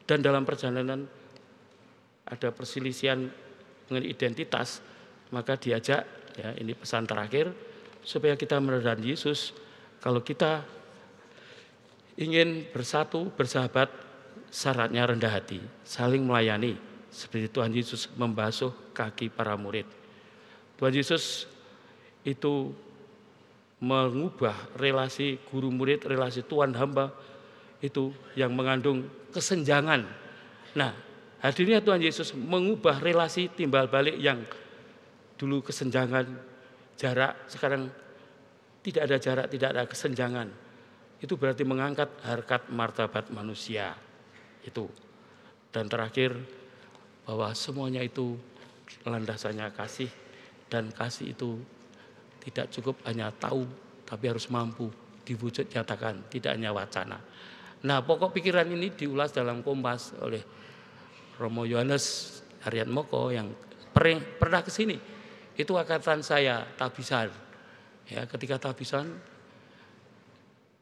Dan 0.08 0.24
dalam 0.24 0.48
perjalanan 0.48 1.04
ada 2.24 2.48
perselisihan 2.48 3.28
mengenai 3.92 4.08
identitas, 4.08 4.80
maka 5.36 5.60
diajak 5.60 6.08
ya 6.32 6.56
ini 6.56 6.72
pesan 6.72 7.04
terakhir 7.04 7.52
supaya 8.00 8.40
kita 8.40 8.56
meneran 8.56 9.04
Yesus 9.04 9.52
kalau 10.00 10.24
kita 10.24 10.64
ingin 12.16 12.64
bersatu, 12.72 13.28
bersahabat, 13.36 13.92
syaratnya 14.48 15.12
rendah 15.12 15.28
hati, 15.28 15.60
saling 15.84 16.24
melayani 16.24 16.80
seperti 17.12 17.52
Tuhan 17.52 17.72
Yesus 17.76 18.08
membasuh 18.16 18.72
kaki 18.96 19.28
para 19.28 19.60
murid. 19.60 20.03
Tuhan 20.78 20.94
Yesus 20.94 21.46
itu 22.26 22.74
mengubah 23.84 24.54
relasi 24.80 25.36
guru 25.50 25.68
murid, 25.68 26.08
relasi 26.08 26.40
tuan 26.42 26.72
hamba 26.74 27.12
itu 27.84 28.10
yang 28.32 28.50
mengandung 28.56 29.04
kesenjangan. 29.30 30.08
Nah, 30.74 30.92
hadirnya 31.44 31.84
Tuhan 31.84 32.00
Yesus 32.00 32.32
mengubah 32.32 32.98
relasi 32.98 33.52
timbal 33.52 33.92
balik 33.92 34.16
yang 34.16 34.40
dulu 35.36 35.60
kesenjangan 35.60 36.24
jarak, 36.96 37.44
sekarang 37.50 37.92
tidak 38.80 39.02
ada 39.04 39.16
jarak, 39.20 39.46
tidak 39.52 39.68
ada 39.76 39.84
kesenjangan. 39.84 40.48
Itu 41.20 41.36
berarti 41.36 41.62
mengangkat 41.62 42.08
harkat 42.24 42.72
martabat 42.72 43.28
manusia. 43.32 43.92
Itu. 44.64 44.88
Dan 45.68 45.90
terakhir 45.90 46.36
bahwa 47.28 47.52
semuanya 47.52 48.00
itu 48.04 48.36
landasannya 49.04 49.72
kasih 49.72 50.23
dan 50.68 50.90
kasih 50.92 51.36
itu 51.36 51.60
tidak 52.44 52.68
cukup 52.72 53.00
hanya 53.08 53.32
tahu, 53.32 53.64
tapi 54.04 54.28
harus 54.28 54.48
mampu 54.52 54.92
diwujud 55.24 55.72
nyatakan, 55.72 56.28
tidak 56.28 56.52
hanya 56.56 56.70
wacana. 56.76 57.18
Nah, 57.84 58.00
pokok 58.04 58.32
pikiran 58.36 58.68
ini 58.68 58.92
diulas 58.92 59.32
dalam 59.32 59.60
Kompas 59.60 60.16
oleh 60.20 60.40
Romo 61.36 61.64
Yohanes 61.68 62.36
Harian 62.64 62.88
Moko 62.88 63.28
yang 63.28 63.52
pernah 64.40 64.60
ke 64.64 64.72
sini. 64.72 64.96
Itu 65.56 65.76
angkatan 65.76 66.24
saya, 66.24 66.64
tabisan. 66.76 67.28
Ya, 68.08 68.24
ketika 68.28 68.60
tabisan 68.60 69.16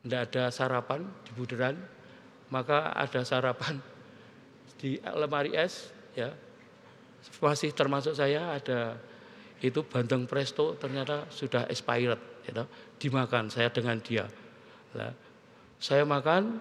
tidak 0.02 0.30
ada 0.30 0.50
sarapan 0.50 1.06
di 1.22 1.30
buderan, 1.34 1.78
maka 2.50 2.90
ada 2.94 3.22
sarapan 3.22 3.78
di 4.78 4.98
lemari 4.98 5.54
es, 5.54 5.94
ya. 6.18 6.34
Masih 7.38 7.70
termasuk 7.70 8.18
saya 8.18 8.58
ada 8.58 8.98
itu 9.62 9.86
bandeng 9.86 10.26
presto 10.26 10.74
ternyata 10.74 11.30
sudah 11.30 11.70
expired 11.70 12.18
gitu. 12.42 12.66
dimakan 12.98 13.46
saya 13.46 13.70
dengan 13.70 13.94
dia. 14.02 14.26
Lah, 14.98 15.14
saya 15.78 16.02
makan 16.02 16.58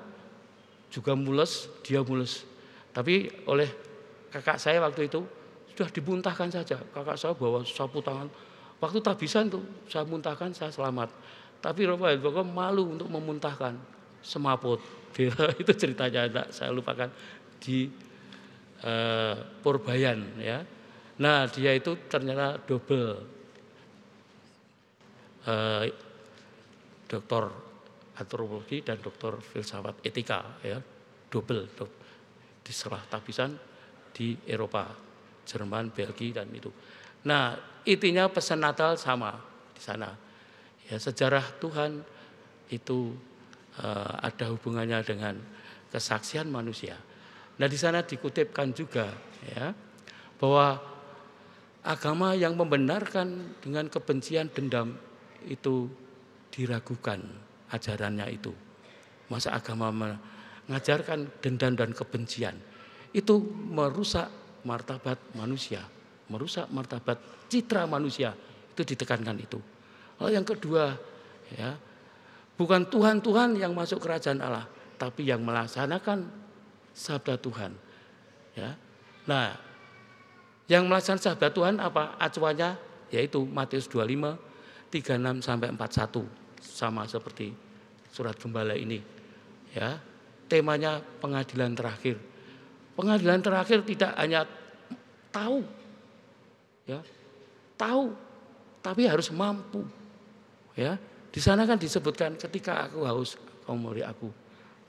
juga 0.93 1.17
mules 1.17 1.65
dia 1.81 2.05
mules. 2.05 2.45
Tapi 2.93 3.25
oleh 3.49 3.65
kakak 4.29 4.61
saya 4.61 4.77
waktu 4.85 5.09
itu 5.09 5.25
sudah 5.73 5.89
dimuntahkan 5.89 6.53
saja. 6.53 6.77
Kakak 6.77 7.17
saya 7.17 7.33
bawa 7.33 7.65
sapu 7.65 8.05
tangan. 8.05 8.29
Waktu 8.77 9.01
tabisan 9.01 9.49
tuh 9.49 9.65
saya 9.89 10.05
muntahkan 10.05 10.53
saya 10.53 10.69
selamat. 10.69 11.09
Tapi 11.61 11.89
Rafael 11.89 12.21
pokoknya 12.21 12.45
malu 12.45 12.97
untuk 12.97 13.09
memuntahkan 13.09 13.77
semaput. 14.21 14.77
Itu 15.61 15.73
ceritanya 15.73 16.29
saya 16.53 16.69
lupakan. 16.69 17.09
Di 17.61 17.89
uh, 18.81 19.37
Purbayan 19.61 20.37
ya 20.41 20.65
Nah 21.21 21.45
dia 21.53 21.77
itu 21.77 22.09
ternyata 22.09 22.57
double. 22.57 23.09
Eh, 25.41 25.85
doktor 27.05 27.43
antropologi 28.17 28.81
dan 28.81 28.97
doktor 28.97 29.37
filsafat 29.37 30.01
etika 30.01 30.57
ya. 30.65 30.81
Double 31.31 31.69
di 32.61 32.71
setelah 32.73 33.05
tabisan 33.05 33.55
di 34.11 34.35
Eropa 34.49 34.89
Jerman 35.45 35.93
Belgia 35.93 36.41
dan 36.41 36.49
itu. 36.53 36.69
Nah 37.25 37.55
intinya 37.85 38.25
pesan 38.29 38.61
Natal 38.61 38.97
sama 38.97 39.37
di 39.73 39.81
sana. 39.81 40.09
Ya 40.89 40.97
sejarah 40.99 41.57
Tuhan 41.61 42.03
itu 42.73 43.15
uh, 43.79 44.13
ada 44.19 44.51
hubungannya 44.51 44.99
dengan 45.07 45.39
kesaksian 45.89 46.51
manusia. 46.51 46.99
Nah 47.57 47.67
di 47.67 47.79
sana 47.79 48.03
dikutipkan 48.03 48.75
juga 48.75 49.07
ya 49.47 49.71
bahwa 50.37 50.90
agama 51.81 52.37
yang 52.37 52.53
membenarkan 52.53 53.57
dengan 53.61 53.89
kebencian 53.89 54.49
dendam 54.53 54.93
itu 55.49 55.89
diragukan 56.53 57.21
ajarannya 57.73 58.27
itu. 58.29 58.53
Masa 59.31 59.55
agama 59.55 59.89
mengajarkan 59.89 61.31
dendam 61.41 61.73
dan 61.73 61.91
kebencian 61.95 62.55
itu 63.11 63.39
merusak 63.71 64.27
martabat 64.67 65.17
manusia, 65.33 65.81
merusak 66.29 66.67
martabat 66.69 67.17
citra 67.49 67.87
manusia. 67.89 68.35
Itu 68.71 68.87
ditekankan 68.87 69.35
itu. 69.39 69.59
Lalu 70.21 70.31
yang 70.37 70.47
kedua, 70.47 70.95
ya, 71.51 71.75
bukan 72.55 72.87
Tuhan-Tuhan 72.87 73.59
yang 73.59 73.75
masuk 73.75 73.99
kerajaan 73.99 74.39
Allah, 74.39 74.69
tapi 74.95 75.27
yang 75.27 75.43
melaksanakan 75.43 76.29
sabda 76.95 77.35
Tuhan. 77.41 77.71
Ya. 78.55 78.75
Nah, 79.27 79.70
yang 80.71 80.87
melaksanakan 80.87 81.19
sahabat 81.19 81.51
Tuhan 81.51 81.75
apa? 81.83 82.15
Acuannya 82.15 82.79
yaitu 83.11 83.43
Matius 83.43 83.91
25 83.91 84.39
36 84.87 85.43
sampai 85.43 85.67
41 85.75 86.23
sama 86.63 87.03
seperti 87.03 87.51
surat 88.07 88.39
gembala 88.39 88.71
ini. 88.75 89.03
Ya. 89.75 89.99
Temanya 90.47 91.03
pengadilan 91.19 91.75
terakhir. 91.75 92.19
Pengadilan 92.95 93.39
terakhir 93.43 93.83
tidak 93.83 94.11
hanya 94.15 94.47
tahu 95.31 95.63
ya. 96.87 97.03
Tahu 97.75 98.15
tapi 98.79 99.07
harus 99.11 99.27
mampu. 99.31 99.83
Ya. 100.79 100.95
Di 101.31 101.39
sana 101.39 101.67
kan 101.67 101.79
disebutkan 101.79 102.39
ketika 102.39 102.87
aku 102.87 103.03
haus 103.07 103.35
kamu 103.67 103.95
beri 103.95 104.03
aku 104.07 104.27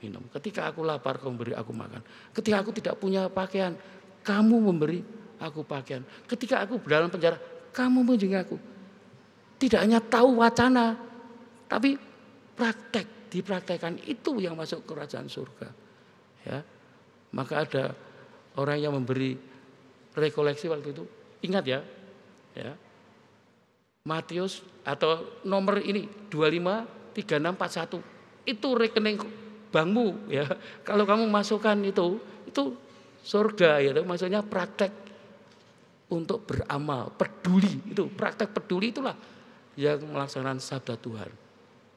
minum. 0.03 0.23
Ketika 0.31 0.71
aku 0.71 0.83
lapar 0.83 1.19
kamu 1.19 1.35
beri 1.35 1.53
aku 1.55 1.71
makan. 1.75 2.03
Ketika 2.35 2.63
aku 2.63 2.71
tidak 2.75 2.99
punya 2.99 3.27
pakaian 3.27 3.75
kamu 4.23 4.55
memberi 4.59 5.22
aku 5.43 5.67
pakaian. 5.67 6.01
Ketika 6.23 6.63
aku 6.63 6.79
dalam 6.87 7.11
penjara, 7.11 7.35
kamu 7.75 7.99
menjenguk 8.07 8.39
aku. 8.39 8.57
Tidak 9.59 9.79
hanya 9.79 9.99
tahu 9.99 10.39
wacana, 10.39 10.95
tapi 11.67 11.95
praktek, 12.55 13.31
dipraktekkan 13.31 13.99
itu 14.07 14.39
yang 14.39 14.55
masuk 14.55 14.87
kerajaan 14.87 15.27
surga. 15.27 15.67
Ya. 16.47 16.59
Maka 17.35 17.53
ada 17.67 17.83
orang 18.55 18.77
yang 18.79 18.93
memberi 18.95 19.35
rekoleksi 20.15 20.71
waktu 20.71 20.95
itu. 20.95 21.03
Ingat 21.43 21.63
ya, 21.67 21.79
ya. 22.55 22.73
Matius 24.03 24.63
atau 24.83 25.39
nomor 25.47 25.79
ini 25.79 26.07
25 26.27 27.03
3641 27.13 28.49
itu 28.49 28.67
rekening 28.75 29.17
bankmu 29.71 30.27
ya. 30.27 30.45
Kalau 30.83 31.07
kamu 31.07 31.29
masukkan 31.29 31.77
itu, 31.85 32.19
itu 32.49 32.63
surga 33.23 33.79
ya, 33.79 33.91
maksudnya 34.03 34.43
praktek 34.43 35.02
untuk 36.11 36.43
beramal, 36.45 37.13
peduli 37.15 37.79
itu 37.87 38.09
praktek 38.11 38.51
peduli 38.51 38.91
itulah 38.91 39.15
yang 39.79 40.01
melaksanakan 40.03 40.59
sabda 40.61 40.95
Tuhan. 40.99 41.31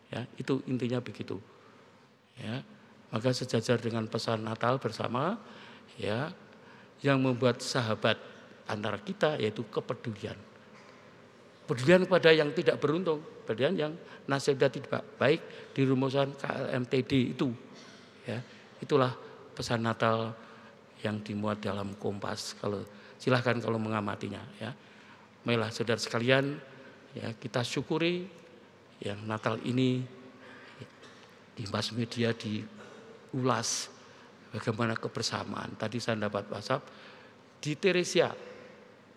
Ya, 0.08 0.22
itu 0.38 0.62
intinya 0.70 1.02
begitu. 1.02 1.36
Ya, 2.38 2.62
maka 3.10 3.32
sejajar 3.32 3.80
dengan 3.80 4.06
pesan 4.06 4.44
Natal 4.44 4.78
bersama 4.78 5.40
ya 5.96 6.30
yang 7.00 7.20
membuat 7.20 7.60
sahabat 7.60 8.16
antara 8.68 9.00
kita 9.00 9.36
yaitu 9.40 9.66
kepedulian. 9.68 10.36
Pedulian 11.66 12.06
kepada 12.06 12.30
yang 12.30 12.54
tidak 12.54 12.78
beruntung, 12.78 13.18
pedulian 13.42 13.74
yang 13.74 13.92
nasibnya 14.30 14.70
tidak 14.70 15.02
baik 15.18 15.42
di 15.74 15.82
rumusan 15.82 16.30
KLMTD 16.38 17.34
itu. 17.34 17.50
Ya, 18.22 18.38
itulah 18.78 19.14
pesan 19.54 19.82
Natal 19.82 20.34
yang 21.02 21.18
dimuat 21.22 21.58
dalam 21.58 21.94
Kompas. 21.98 22.54
Kalau 22.58 22.86
silahkan 23.16 23.56
kalau 23.58 23.80
mengamatinya 23.80 24.42
ya. 24.60 24.70
Marilah 25.46 25.70
saudara 25.70 26.00
sekalian 26.00 26.58
ya 27.14 27.30
kita 27.38 27.62
syukuri 27.62 28.26
yang 29.00 29.22
Natal 29.24 29.60
ini 29.62 30.02
di 31.56 31.64
mass 31.72 31.92
media 31.96 32.36
diulas 32.36 33.88
bagaimana 34.52 34.96
kebersamaan. 34.96 35.76
Tadi 35.80 35.96
saya 36.00 36.20
dapat 36.28 36.48
WhatsApp 36.52 36.82
di 37.60 37.72
Teresia 37.76 38.28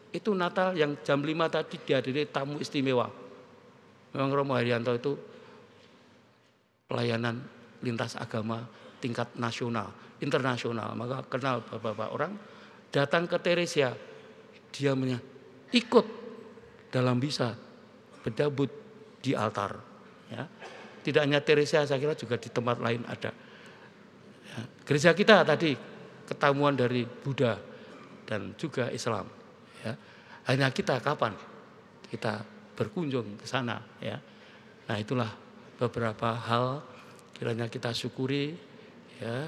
itu 0.10 0.32
Natal 0.34 0.74
yang 0.74 0.98
jam 1.06 1.22
5 1.22 1.30
tadi 1.54 1.76
dihadiri 1.86 2.32
tamu 2.32 2.58
istimewa. 2.58 3.06
Memang 4.10 4.30
Romo 4.34 4.58
Haryanto 4.58 4.90
itu 4.98 5.14
pelayanan 6.90 7.38
lintas 7.86 8.18
agama 8.18 8.66
tingkat 8.98 9.38
nasional, 9.38 9.94
internasional. 10.18 10.98
Maka 10.98 11.22
kenal 11.30 11.62
bapak-bapak 11.62 12.10
orang 12.10 12.34
datang 12.89 13.30
ke 13.30 13.38
Teresia, 13.41 13.93
dia 14.73 14.93
ikut 15.73 16.06
dalam 16.89 17.21
bisa 17.21 17.54
berdabut 18.25 18.69
di 19.21 19.34
altar. 19.38 19.78
Ya. 20.30 20.45
Tidak 20.99 21.21
hanya 21.21 21.41
Teresia, 21.41 21.86
saya 21.86 22.02
kira 22.02 22.13
juga 22.17 22.36
di 22.38 22.49
tempat 22.49 22.78
lain 22.82 23.06
ada. 23.06 23.32
Ya. 24.49 24.62
Gereja 24.86 25.13
kita 25.13 25.45
tadi 25.45 25.78
ketamuan 26.25 26.78
dari 26.78 27.06
Buddha 27.06 27.58
dan 28.25 28.54
juga 28.58 28.89
Islam. 28.89 29.30
Ya. 29.86 29.93
Hanya 30.49 30.73
kita 30.73 30.97
kapan 31.02 31.34
kita 32.10 32.41
berkunjung 32.73 33.38
ke 33.38 33.45
sana. 33.45 33.78
Ya. 34.02 34.17
Nah 34.89 34.97
itulah 34.97 35.30
beberapa 35.78 36.34
hal 36.34 36.82
kiranya 37.38 37.71
kita 37.71 37.95
syukuri 37.95 38.52
ya 39.21 39.47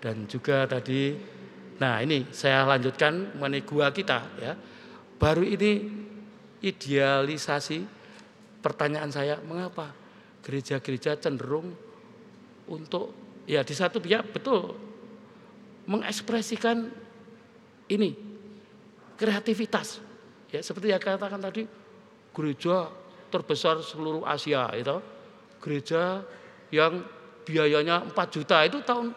dan 0.00 0.24
juga 0.24 0.64
tadi 0.64 1.12
nah 1.78 2.02
ini 2.02 2.26
saya 2.34 2.66
lanjutkan 2.66 3.38
mengenai 3.38 3.62
gua 3.62 3.90
kita 3.94 4.18
ya. 4.38 4.52
Baru 5.18 5.42
ini 5.42 5.82
idealisasi 6.62 7.82
pertanyaan 8.62 9.10
saya 9.10 9.38
mengapa 9.42 9.94
gereja-gereja 10.42 11.18
cenderung 11.18 11.74
untuk 12.70 13.14
ya 13.46 13.62
di 13.62 13.74
satu 13.74 13.98
pihak 13.98 14.30
betul 14.30 14.74
mengekspresikan 15.88 16.90
ini 17.88 18.14
kreativitas. 19.18 20.02
Ya 20.52 20.60
seperti 20.62 20.92
yang 20.92 21.02
katakan 21.02 21.40
tadi 21.40 21.66
gereja 22.32 22.88
terbesar 23.28 23.80
seluruh 23.84 24.24
Asia 24.24 24.70
itu 24.72 24.98
gereja 25.60 26.22
yang 26.72 27.04
biayanya 27.44 28.04
4 28.12 28.34
juta 28.34 28.64
itu 28.64 28.78
tahun 28.84 29.12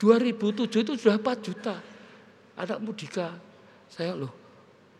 2007 0.00 0.80
itu 0.80 0.92
sudah 0.96 1.20
4 1.20 1.44
juta. 1.44 1.76
Anak 2.56 2.78
mudika 2.80 3.36
saya 3.88 4.16
loh 4.16 4.32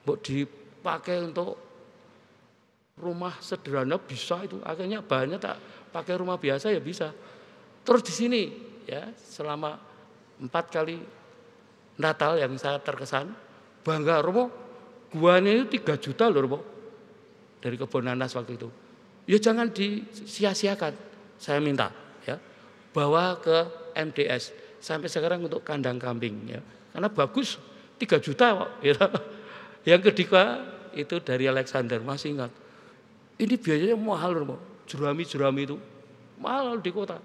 mau 0.05 0.17
dipakai 0.17 1.21
untuk 1.25 1.57
rumah 3.01 3.37
sederhana 3.41 3.97
bisa 3.97 4.45
itu. 4.45 4.61
Akhirnya 4.61 5.01
banyak 5.01 5.41
tak 5.41 5.57
pakai 5.89 6.15
rumah 6.21 6.37
biasa 6.37 6.69
ya 6.69 6.81
bisa. 6.85 7.13
Terus 7.81 8.03
di 8.05 8.13
sini 8.13 8.43
ya 8.85 9.09
selama 9.17 9.81
empat 10.41 10.65
kali 10.69 11.01
Natal 12.01 12.41
yang 12.41 12.57
saya 12.57 12.81
terkesan 12.81 13.33
bangga 13.85 14.21
Romo 14.25 14.49
guanya 15.13 15.53
itu 15.53 15.81
3 15.81 15.97
juta 16.01 16.29
loh 16.29 16.41
Romo 16.45 16.61
dari 17.61 17.77
kebun 17.77 18.09
nanas 18.09 18.37
waktu 18.37 18.57
itu. 18.57 18.69
Ya 19.29 19.37
jangan 19.37 19.69
disia-siakan 19.73 20.93
saya 21.41 21.61
minta 21.61 21.93
ya 22.25 22.41
bawa 22.93 23.37
ke 23.41 23.69
MDS 23.97 24.53
sampai 24.81 25.07
sekarang 25.13 25.45
untuk 25.45 25.61
kandang 25.63 26.01
kambing 26.01 26.49
ya. 26.49 26.61
Karena 26.91 27.07
bagus 27.13 27.61
3 28.01 28.19
juta 28.25 28.47
kok 28.57 28.71
ya. 28.89 28.97
yang 29.95 30.01
kedua 30.01 30.43
itu 30.97 31.21
dari 31.23 31.47
Alexander 31.47 32.01
masih 32.03 32.35
ingat. 32.35 32.51
Ini 33.41 33.55
biayanya 33.57 33.97
mahal 33.97 34.43
loh 34.43 34.59
jurami-jurami 34.89 35.63
itu 35.69 35.77
mahal 36.41 36.81
di 36.81 36.91
kota. 36.91 37.21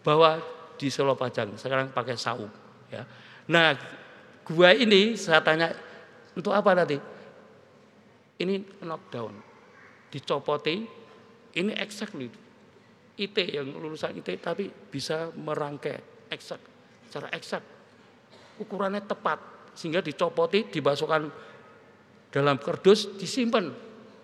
Bawa 0.00 0.40
di 0.80 0.88
Solo 0.88 1.12
Pajang 1.12 1.60
sekarang 1.60 1.92
pakai 1.92 2.16
saung 2.16 2.48
ya. 2.88 3.04
Nah 3.52 3.76
gua 4.48 4.72
ini 4.72 5.18
saya 5.20 5.44
tanya 5.44 5.76
untuk 6.32 6.56
apa 6.56 6.72
nanti? 6.72 6.96
Ini 8.40 8.80
knockdown 8.80 9.50
dicopoti 10.10 10.82
ini 11.54 11.72
exactly 11.78 12.26
IT 13.20 13.36
yang 13.36 13.70
lulusan 13.70 14.18
IT 14.18 14.42
tapi 14.42 14.66
bisa 14.68 15.30
merangkai 15.34 16.28
eksak 16.30 16.60
secara 17.10 17.26
eksak 17.34 17.58
ukurannya 18.62 19.02
tepat 19.02 19.42
sehingga 19.74 19.98
dicopoti 19.98 20.70
dimasukkan 20.70 21.26
dalam 22.30 22.56
kardus 22.62 23.18
disimpan 23.18 23.74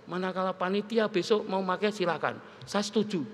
manakala 0.07 0.55
panitia 0.55 1.11
besok 1.11 1.43
mau 1.51 1.59
pakai 1.67 1.91
silakan 1.91 2.39
saya 2.63 2.87
setuju 2.87 3.27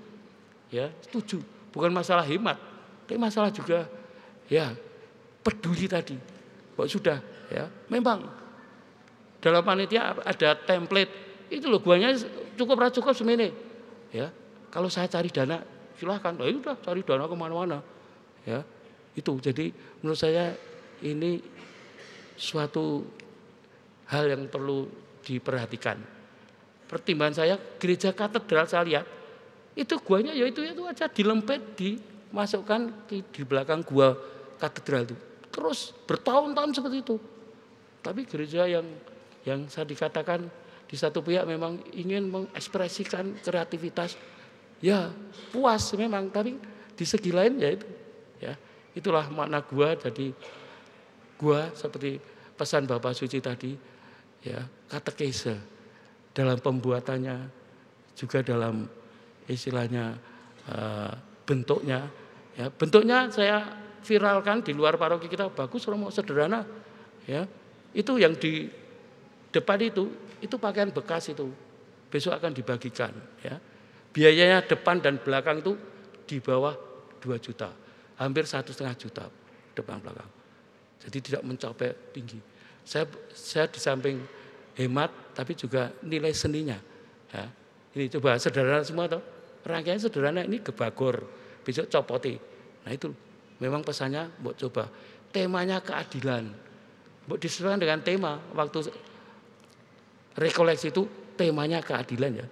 ya 0.73 0.89
setuju 1.05 1.37
bukan 1.69 1.93
masalah 1.93 2.25
hemat 2.25 2.57
tapi 3.05 3.21
masalah 3.21 3.53
juga 3.53 3.85
ya 4.49 4.73
peduli 5.45 5.85
tadi 5.85 6.17
kok 6.73 6.89
sudah 6.89 7.21
ya 7.53 7.69
memang 7.93 8.25
dalam 9.37 9.61
panitia 9.61 10.17
ada 10.25 10.57
template 10.57 11.23
itu 11.53 11.69
loh 11.69 11.83
guanya 11.83 12.15
cukup 12.57 12.75
ra 12.79 12.87
cukup 12.89 13.13
semene. 13.13 13.53
Ya. 14.09 14.33
Kalau 14.73 14.89
saya 14.89 15.05
cari 15.05 15.29
dana 15.29 15.61
silahkan. 15.99 16.33
Oh, 16.39 16.47
udah 16.47 16.79
cari 16.81 17.05
dana 17.05 17.29
ke 17.29 17.35
mana-mana. 17.37 17.77
Ya. 18.47 18.65
Itu 19.13 19.37
jadi 19.37 19.69
menurut 20.01 20.19
saya 20.19 20.53
ini 21.05 21.41
suatu 22.37 23.05
hal 24.09 24.29
yang 24.29 24.49
perlu 24.49 24.89
diperhatikan. 25.23 25.97
Pertimbangan 26.89 27.35
saya 27.45 27.55
gereja 27.77 28.13
katedral 28.13 28.65
saya 28.69 28.83
lihat 28.85 29.05
itu 29.73 29.97
guanya 30.01 30.33
ya 30.37 30.45
itu 30.45 30.61
itu 30.61 30.85
aja 30.85 31.09
dilempet 31.09 31.73
dimasukkan 31.73 33.09
di, 33.09 33.25
di 33.25 33.41
belakang 33.41 33.81
gua 33.81 34.13
katedral 34.61 35.09
itu. 35.09 35.15
Terus 35.53 35.93
bertahun-tahun 36.05 36.71
seperti 36.73 36.97
itu. 37.01 37.15
Tapi 38.03 38.25
gereja 38.25 38.67
yang 38.67 38.85
yang 39.43 39.65
saya 39.69 39.87
dikatakan 39.87 40.45
di 40.87 40.95
satu 40.99 41.25
pihak 41.25 41.47
memang 41.49 41.81
ingin 41.95 42.29
mengekspresikan 42.29 43.33
kreativitas, 43.41 44.13
ya 44.77 45.09
puas 45.49 45.89
memang, 45.97 46.29
tapi 46.29 46.59
di 46.93 47.05
segi 47.07 47.33
lain 47.33 47.57
ya 47.57 47.73
itu, 47.73 47.87
itulah 48.93 49.25
makna 49.29 49.61
gua. 49.65 49.97
Jadi 49.97 50.33
gua 51.37 51.69
seperti 51.73 52.17
pesan 52.53 52.85
Bapak 52.85 53.13
Suci 53.17 53.41
tadi, 53.41 53.73
ya 54.45 54.61
katekese 54.89 55.57
dalam 56.33 56.57
pembuatannya, 56.61 57.37
juga 58.13 58.45
dalam 58.45 58.85
istilahnya 59.49 60.17
uh, 60.69 61.11
bentuknya, 61.43 62.07
ya 62.55 62.69
bentuknya 62.69 63.27
saya 63.29 63.81
viralkan 64.05 64.61
di 64.61 64.71
luar 64.71 64.97
paroki 64.97 65.27
kita 65.27 65.49
bagus, 65.49 65.85
romo 65.89 66.13
sederhana, 66.13 66.63
ya 67.25 67.45
itu 67.93 68.17
yang 68.17 68.33
di 68.37 68.69
depan 69.53 69.77
itu 69.81 70.09
itu 70.41 70.55
pakaian 70.57 70.89
bekas 70.89 71.29
itu 71.29 71.49
besok 72.09 72.37
akan 72.37 72.51
dibagikan 72.53 73.13
ya. 73.41 73.57
Biayanya 74.13 74.61
depan 74.69 75.01
dan 75.01 75.17
belakang 75.17 75.65
itu 75.65 75.73
di 76.29 76.37
bawah 76.37 76.77
2 77.17 77.33
juta. 77.41 77.82
Hampir 78.23 78.47
satu 78.47 78.71
setengah 78.71 78.95
juta 78.95 79.27
depan 79.75 79.99
belakang. 79.99 80.31
Jadi 81.03 81.17
tidak 81.19 81.43
mencapai 81.43 81.91
tinggi. 82.15 82.39
Saya 82.87 83.03
saya 83.35 83.67
di 83.67 83.83
samping 83.83 84.23
hemat 84.79 85.11
tapi 85.35 85.59
juga 85.59 85.91
nilai 85.99 86.31
seninya. 86.31 86.79
Ya. 87.35 87.51
Ini 87.91 88.07
coba 88.15 88.39
sederhana 88.39 88.79
semua 88.87 89.11
toh. 89.11 89.19
Rangkaian 89.67 89.99
sederhana 89.99 90.47
ini 90.47 90.63
gebagor, 90.63 91.27
besok 91.67 91.91
copoti. 91.91 92.39
Nah 92.87 92.91
itu 92.95 93.11
memang 93.59 93.83
pesannya 93.83 94.31
buat 94.39 94.55
coba. 94.55 94.87
Temanya 95.35 95.83
keadilan. 95.83 96.47
Buat 97.27 97.39
disesuaikan 97.43 97.83
dengan 97.83 97.99
tema 97.99 98.39
waktu 98.55 98.87
rekoleksi 100.39 100.95
itu 100.95 101.03
temanya 101.35 101.83
keadilan 101.83 102.31
ya. 102.39 102.47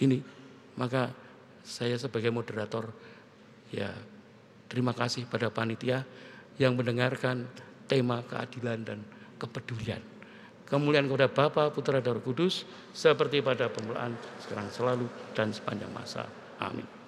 Ini 0.00 0.18
maka 0.78 1.10
saya 1.66 1.98
sebagai 1.98 2.30
moderator 2.30 2.88
ya 3.74 3.90
terima 4.70 4.94
kasih 4.94 5.26
pada 5.26 5.50
panitia 5.50 6.06
yang 6.56 6.78
mendengarkan 6.78 7.50
tema 7.90 8.22
keadilan 8.22 8.86
dan 8.86 8.98
kepedulian. 9.36 9.98
Kemuliaan 10.70 11.10
kepada 11.10 11.26
Bapa, 11.26 11.64
Putra, 11.74 11.98
dan 11.98 12.22
Kudus 12.22 12.62
seperti 12.94 13.42
pada 13.42 13.66
permulaan, 13.66 14.14
sekarang 14.38 14.70
selalu 14.70 15.10
dan 15.34 15.50
sepanjang 15.50 15.90
masa. 15.90 16.30
Amin. 16.62 16.99